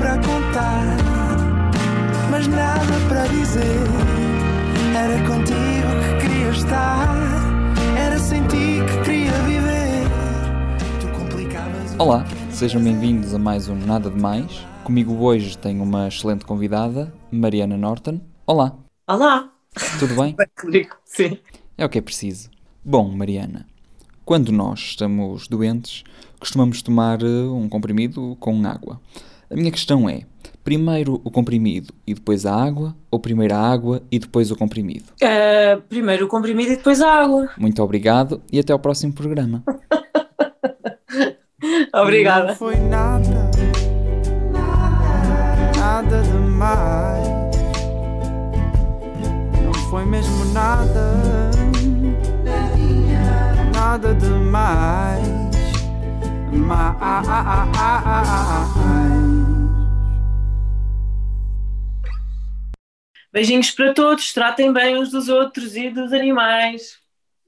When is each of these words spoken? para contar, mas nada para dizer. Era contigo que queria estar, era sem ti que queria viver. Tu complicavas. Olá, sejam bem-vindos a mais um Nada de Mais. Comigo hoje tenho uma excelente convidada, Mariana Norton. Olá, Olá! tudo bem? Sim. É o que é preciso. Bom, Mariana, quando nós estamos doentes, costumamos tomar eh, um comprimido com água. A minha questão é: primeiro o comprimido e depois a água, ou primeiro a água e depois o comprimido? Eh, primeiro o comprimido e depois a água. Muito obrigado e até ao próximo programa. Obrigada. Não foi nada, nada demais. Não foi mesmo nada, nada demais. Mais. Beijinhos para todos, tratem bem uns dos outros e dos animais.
para 0.00 0.16
contar, 0.16 0.96
mas 2.30 2.46
nada 2.46 2.80
para 3.06 3.26
dizer. 3.26 3.84
Era 4.96 5.18
contigo 5.28 5.90
que 6.00 6.26
queria 6.26 6.48
estar, 6.48 7.06
era 7.98 8.18
sem 8.18 8.42
ti 8.46 8.78
que 8.88 9.04
queria 9.04 9.32
viver. 9.42 10.08
Tu 11.02 11.18
complicavas. 11.18 11.94
Olá, 11.98 12.24
sejam 12.50 12.82
bem-vindos 12.82 13.34
a 13.34 13.38
mais 13.38 13.68
um 13.68 13.74
Nada 13.74 14.08
de 14.08 14.18
Mais. 14.18 14.66
Comigo 14.84 15.12
hoje 15.22 15.58
tenho 15.58 15.82
uma 15.82 16.08
excelente 16.08 16.46
convidada, 16.46 17.12
Mariana 17.30 17.76
Norton. 17.76 18.22
Olá, 18.46 18.74
Olá! 19.06 19.52
tudo 19.98 20.16
bem? 20.16 20.34
Sim. 21.04 21.36
É 21.76 21.84
o 21.84 21.90
que 21.90 21.98
é 21.98 22.00
preciso. 22.00 22.48
Bom, 22.82 23.10
Mariana, 23.10 23.66
quando 24.24 24.50
nós 24.50 24.80
estamos 24.80 25.46
doentes, 25.46 26.04
costumamos 26.38 26.80
tomar 26.80 27.20
eh, 27.22 27.26
um 27.26 27.68
comprimido 27.68 28.34
com 28.40 28.64
água. 28.64 28.98
A 29.50 29.56
minha 29.56 29.70
questão 29.72 30.08
é: 30.08 30.20
primeiro 30.62 31.20
o 31.24 31.30
comprimido 31.30 31.92
e 32.06 32.14
depois 32.14 32.46
a 32.46 32.54
água, 32.54 32.94
ou 33.10 33.18
primeiro 33.18 33.52
a 33.52 33.58
água 33.58 34.00
e 34.08 34.16
depois 34.18 34.52
o 34.52 34.56
comprimido? 34.56 35.06
Eh, 35.20 35.76
primeiro 35.88 36.26
o 36.26 36.28
comprimido 36.28 36.72
e 36.72 36.76
depois 36.76 37.00
a 37.02 37.10
água. 37.10 37.50
Muito 37.58 37.82
obrigado 37.82 38.40
e 38.52 38.60
até 38.60 38.72
ao 38.72 38.78
próximo 38.78 39.12
programa. 39.12 39.64
Obrigada. 41.92 42.46
Não 42.48 42.54
foi 42.54 42.76
nada, 42.76 43.50
nada 45.76 46.22
demais. 46.22 47.28
Não 49.64 49.74
foi 49.90 50.04
mesmo 50.04 50.44
nada, 50.52 51.50
nada 53.74 54.14
demais. 54.14 55.28
Mais. 56.52 57.00
Beijinhos 63.32 63.70
para 63.70 63.94
todos, 63.94 64.32
tratem 64.32 64.72
bem 64.72 64.96
uns 64.96 65.10
dos 65.10 65.28
outros 65.28 65.76
e 65.76 65.88
dos 65.90 66.12
animais. 66.12 66.98